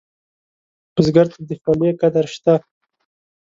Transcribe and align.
بزګر 0.93 1.27
ته 1.33 1.39
د 1.49 1.51
خولې 1.61 1.89
قدر 2.01 2.25
شته 2.33 2.53